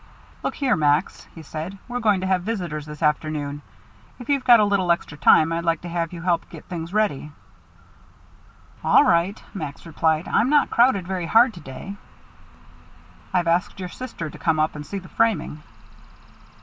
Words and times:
"Look 0.41 0.55
here, 0.55 0.75
Max," 0.75 1.27
he 1.35 1.43
said, 1.43 1.77
"we're 1.87 1.99
going 1.99 2.21
to 2.21 2.25
have 2.25 2.41
visitors 2.41 2.87
this 2.87 3.03
afternoon. 3.03 3.61
If 4.17 4.29
you've 4.29 4.43
got 4.43 4.59
a 4.59 4.65
little 4.65 4.91
extra 4.91 5.15
time 5.15 5.53
I'd 5.53 5.63
like 5.63 5.81
to 5.81 5.89
have 5.89 6.11
you 6.11 6.23
help 6.23 6.49
get 6.49 6.65
things 6.65 6.91
ready." 6.91 7.31
"All 8.83 9.03
right," 9.05 9.39
Max 9.53 9.85
replied. 9.85 10.27
"I'm 10.27 10.49
not 10.49 10.71
crowded 10.71 11.05
very 11.05 11.27
hard 11.27 11.53
to 11.53 11.59
day." 11.59 11.97
"I've 13.31 13.45
asked 13.45 13.79
your 13.79 13.89
sister 13.89 14.27
to 14.27 14.39
come 14.39 14.59
up 14.59 14.75
and 14.75 14.83
see 14.83 14.97
the 14.97 15.07
framing." 15.07 15.61